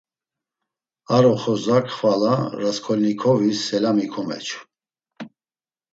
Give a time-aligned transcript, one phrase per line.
[1.15, 4.59] Ar oxorzak xvala Rasǩolnikovis selami komeçu.